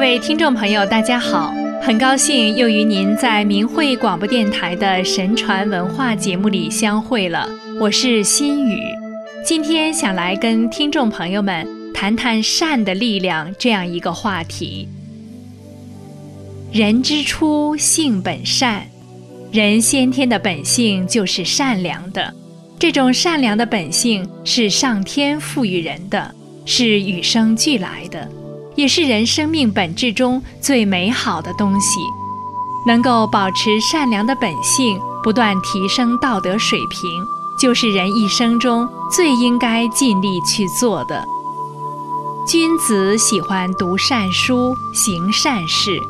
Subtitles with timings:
[0.00, 7.46] 各位听众朋友，大家好，很高兴又与您在明慧广播电台的神传文化节目里相会了。
[7.78, 8.80] 我是心雨，
[9.44, 14.88] 今天想来跟听众朋友们谈谈善的力量这样一个话题。
[16.72, 18.86] 人之初，性本善，
[19.52, 22.34] 人先天的本性就是善良的。
[22.78, 28.26] 这种善良的本性是上天赋予人的，是与生俱来的，
[28.76, 32.00] 也是人生命本质中最美好的东西。
[32.86, 37.10] 能够保持善良的本性，不断提升道德水平，
[37.58, 41.24] 就是人一生中最应该尽力去做的。
[42.46, 46.00] 君子喜欢读善书，行善事，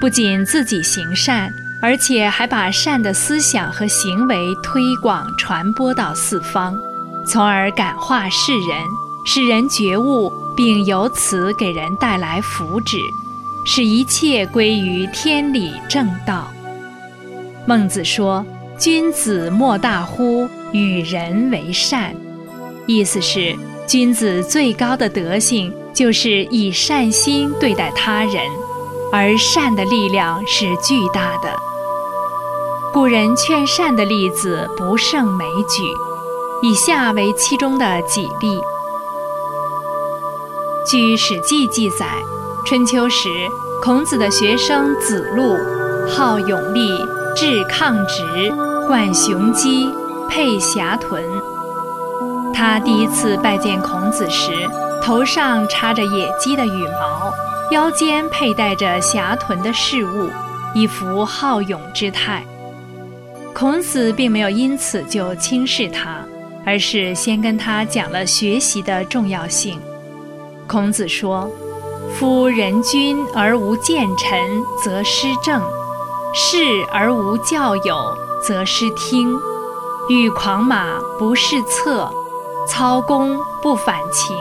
[0.00, 1.50] 不仅自己行善。
[1.82, 6.74] 而且还把善的思想和行为推广传播到四方，
[7.26, 8.82] 从而感化世人，
[9.28, 13.00] 使人觉悟，并由此给人带来福祉，
[13.64, 16.46] 使一切归于天理正道。
[17.66, 18.46] 孟子说
[18.78, 22.14] ：“君子莫大乎与人为善。”
[22.86, 28.36] 意思是，君子最高的德性就是以善心对待他人，
[29.12, 31.48] 而善的力量是巨大的。
[32.92, 35.82] 古人劝善的例子不胜枚举，
[36.62, 38.60] 以下为其中的几例。
[40.86, 42.06] 据《史记》记载，
[42.64, 43.28] 春秋时，
[43.82, 45.56] 孔子的学生子路，
[46.08, 48.22] 好勇力，志抗直，
[48.86, 49.90] 冠雄鸡，
[50.28, 51.20] 佩霞豚。
[52.54, 54.52] 他第一次拜见孔子时，
[55.02, 57.32] 头上插着野鸡的羽毛，
[57.72, 60.30] 腰间佩戴着霞豚的饰物，
[60.72, 62.46] 一副好勇之态。
[63.52, 66.20] 孔子并没有因此就轻视他，
[66.64, 69.80] 而是先跟他讲了学习的重要性。
[70.68, 71.48] 孔子说
[72.18, 74.38] ：“夫人君而无见臣，
[74.82, 75.60] 则失政；
[76.34, 76.58] 士
[76.92, 79.32] 而无教友，则失听。
[80.08, 82.10] 欲狂马不试策，
[82.68, 84.36] 操弓不反情。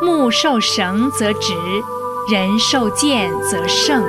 [0.00, 1.52] 木受绳则直，
[2.30, 4.04] 人受箭则胜。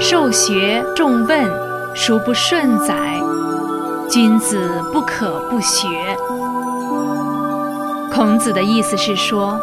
[0.00, 1.64] 受学重问。”
[1.96, 3.20] 孰不顺哉？
[4.10, 5.86] 君子不可不学。
[8.12, 9.60] 孔子的意思是说，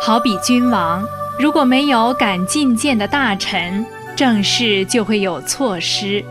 [0.00, 1.04] 好比君王，
[1.38, 3.84] 如果没有敢进谏的大臣，
[4.16, 6.22] 政事就会有错失；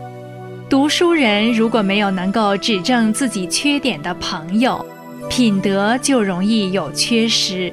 [0.68, 4.84] 读书人如果没有能够指正自己缺点的朋友，
[5.28, 7.72] 品德就容易有缺失。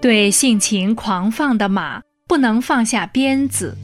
[0.00, 3.74] 对性情狂放的马，不能放下鞭子；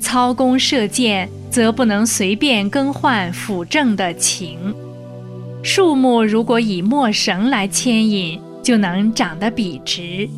[0.00, 1.28] 操弓射箭。
[1.50, 4.72] 则不能随便更换辅正的情。
[5.64, 10.30] 树木如果以墨绳来牵引，就能长得笔直；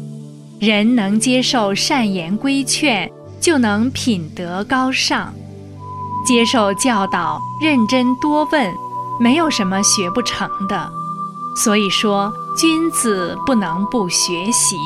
[0.63, 5.35] 人能接受善言规劝，就能品德高尚。
[6.25, 8.73] 接受教导，认真多问，
[9.19, 10.89] 没有什么学不成的。
[11.57, 14.77] 所以说，君子不能不学习。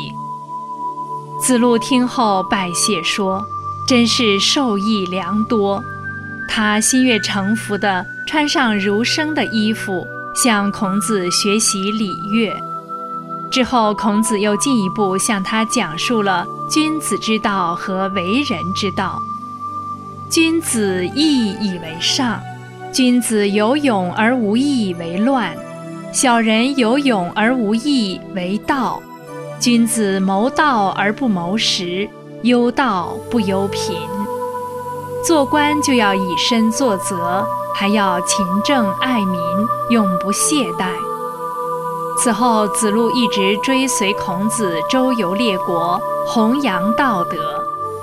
[1.43, 3.45] 子路听后拜谢说
[3.87, 5.85] ：“真是受益良多。”
[6.49, 10.07] 他心悦诚服地穿上儒生的衣服，
[10.43, 12.59] 向孔子学习礼乐。
[13.57, 19.19] 之后，孔子又进一步向他讲述了君子之道和为人之道。
[20.29, 22.39] 君子义以为上，
[22.93, 25.55] 君子有勇而无义为乱；
[26.13, 29.01] 小人有勇而无义为盗。
[29.59, 32.07] 君子谋道而不谋食，
[32.43, 33.97] 忧道不忧贫。
[35.25, 37.43] 做官就要以身作则，
[37.75, 39.41] 还要勤政爱民，
[39.89, 41.06] 永不懈怠。
[42.19, 47.37] 此后，子路一直追随孔子周游列国，弘扬道德，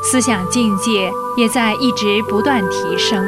[0.04, 3.26] 思想境界也在一直不断提升。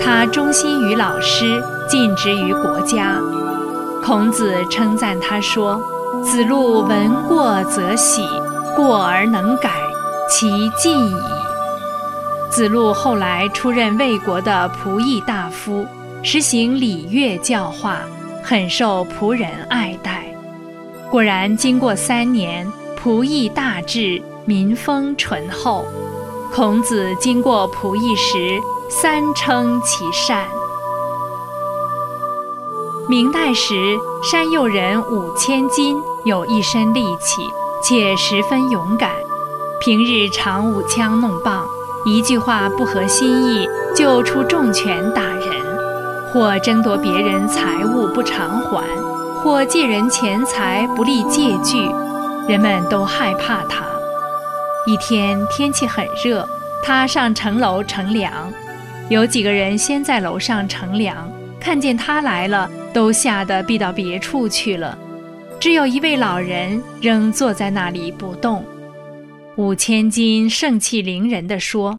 [0.00, 3.20] 他忠心于老师，尽职于国家。
[4.02, 5.80] 孔子称赞他说
[6.24, 8.26] ：“子路闻过则喜，
[8.74, 9.70] 过而能改，
[10.28, 11.14] 其进矣。”
[12.50, 15.86] 子路后来出任魏国的仆役大夫，
[16.22, 18.00] 实行礼乐教化，
[18.42, 20.24] 很受仆人爱戴。
[21.10, 22.66] 果然，经过三年，
[23.02, 25.84] 仆役大治，民风淳厚。
[26.54, 28.60] 孔子经过仆役时，
[28.90, 30.44] 三称其善。
[33.08, 33.74] 明代时，
[34.22, 37.42] 山右人五千金有一身力气，
[37.82, 39.10] 且十分勇敢，
[39.80, 41.66] 平日常舞枪弄棒。
[42.04, 45.61] 一句话不合心意，就出重拳打人，
[46.32, 48.82] 或争夺别人财物不偿还，
[49.42, 51.86] 或借人钱财不立借据，
[52.48, 53.84] 人们都害怕他。
[54.86, 56.48] 一天天气很热，
[56.82, 58.32] 他上城楼乘凉。
[59.10, 61.30] 有几个人先在楼上乘凉，
[61.60, 64.96] 看见他来了，都吓得避到别处去了。
[65.60, 68.64] 只有一位老人仍坐在那里不动。
[69.56, 71.98] 五千金盛气凌人地说：“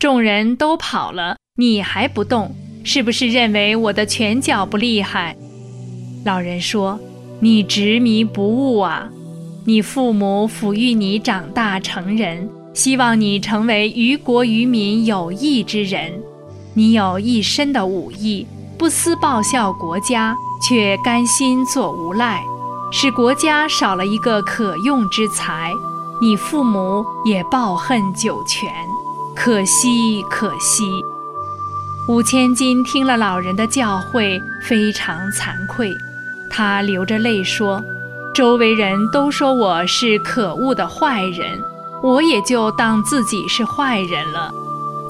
[0.00, 5.36] 众人都跑了，你还不动，是不是认为我的拳脚不厉害？”
[6.24, 6.98] 老人说
[7.40, 9.08] ：“你执迷不悟啊！
[9.64, 16.22] 你父母抚育你长大成人，希望你成为于国于民有益之人。”
[16.74, 18.46] 你有一身的武艺，
[18.78, 22.44] 不思报效国家，却甘心做无赖，
[22.92, 25.72] 使国家少了一个可用之才。
[26.20, 28.70] 你父母也抱恨九泉，
[29.34, 30.84] 可惜可惜。
[32.08, 35.92] 五千金听了老人的教诲，非常惭愧，
[36.48, 37.84] 他流着泪说
[38.32, 41.60] ：“周围人都说我是可恶的坏人，
[42.04, 44.52] 我也就当自己是坏人了。”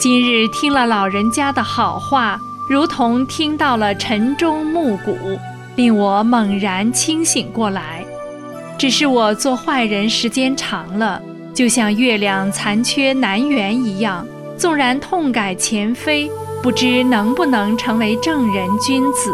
[0.01, 5.39] 今日听了老人家的好话，如同听到了晨钟暮鼓，
[5.75, 8.07] 令我猛然清醒过来。
[8.79, 11.21] 只是我做坏人时间长了，
[11.53, 14.27] 就像月亮残缺难圆一样，
[14.57, 16.31] 纵然痛改前非，
[16.63, 19.33] 不知能不能成为正人君子。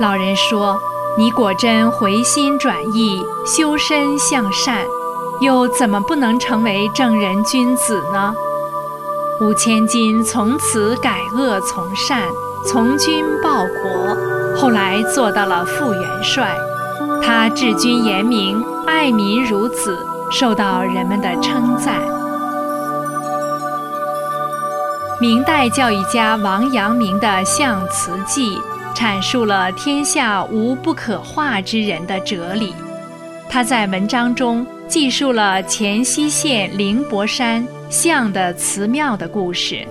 [0.00, 0.78] 老人说
[1.16, 4.84] ：“你果真回心转意，修身向善，
[5.40, 8.34] 又怎么不能成为正人君子呢？”
[9.40, 12.22] 五千金从此改恶从善，
[12.66, 14.16] 从军报国，
[14.56, 16.56] 后来做到了副元帅。
[17.22, 22.00] 他治军严明，爱民如子，受到人们的称赞。
[25.22, 28.56] 明代教育家王阳明的《象辞记》
[28.92, 32.74] 阐述了天下无不可化之人的哲理。
[33.48, 37.64] 他在文章中记述了黔西县灵伯山。
[37.88, 39.86] 象的祠庙的故事。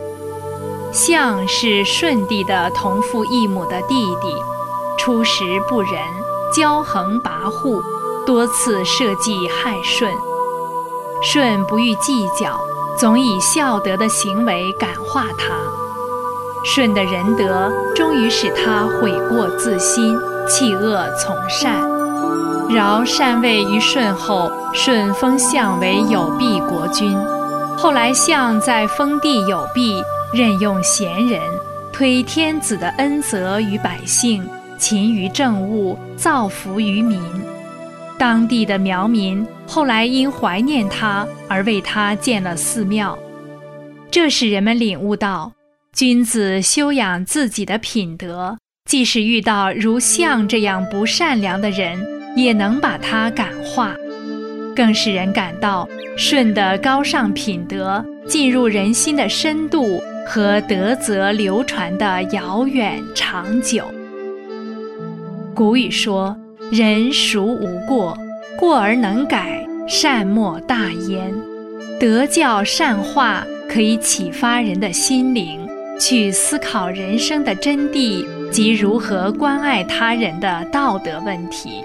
[0.91, 4.35] 象是舜帝的同父异母的弟弟，
[4.97, 5.93] 初时不仁，
[6.53, 7.81] 骄横跋扈，
[8.25, 10.11] 多次设计害舜。
[11.23, 12.59] 舜不予计较，
[12.99, 15.53] 总以孝德的行为感化他。
[16.63, 20.15] 舜的仁德终于使他悔过自新，
[20.47, 21.73] 弃恶从善。
[22.75, 27.17] 尧禅位于舜后，舜封相为有毕国君。
[27.77, 31.41] 后来，相在封地有毕，任用贤人，
[31.91, 34.47] 推天子的恩泽于百姓，
[34.77, 37.19] 勤于政务，造福于民。
[38.21, 43.17] 当地的苗民后来因怀念他而为他建了寺庙。
[44.11, 45.51] 这使人们领悟到，
[45.91, 48.55] 君子修养自己的品德，
[48.87, 51.97] 即使遇到如象这样不善良的人，
[52.35, 53.95] 也能把他感化。
[54.75, 63.83] 更使人感到舜的高尚品德进入人心的深度和德泽流传的遥远长久。
[65.55, 66.37] 古语说
[66.71, 68.17] ：“人孰无过？
[68.57, 71.33] 过而能改，善莫大焉。”
[71.99, 75.67] 德教善化可以启发人的心灵，
[75.99, 81.83] 去思考人生的真谛及如何关爱他人的道德问题。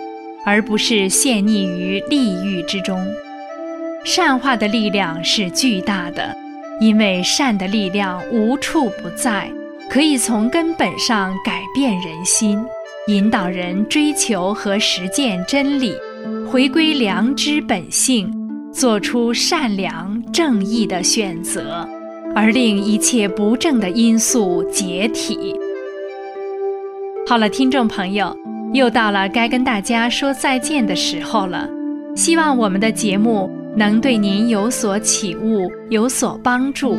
[0.49, 3.05] 而不是陷溺于利欲之中。
[4.05, 6.33] 善化的力量是巨大的，
[6.81, 9.51] 因为善的力量无处不在，
[9.91, 12.65] 可以从根本上改变人心，
[13.09, 15.95] 引导人追求和实践真理，
[16.51, 18.29] 回归良知本性，
[18.73, 21.89] 做出善良正义的选择，
[22.35, 25.55] 而令一切不正的因素解体。
[27.29, 28.37] 好了，听众朋友。
[28.73, 31.69] 又到了该跟大家说再见的时候了，
[32.17, 36.97] 希望我们的节目能对您有所启悟，有所帮助，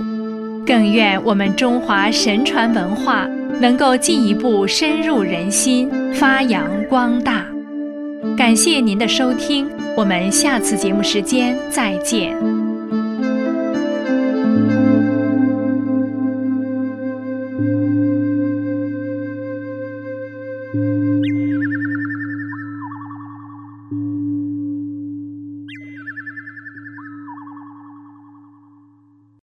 [0.65, 3.27] 更愿我们中华神传文化
[3.59, 7.45] 能够进一步深入人心，发扬光大。
[8.37, 12.66] 感谢您的收听，我们下次节目时间再见。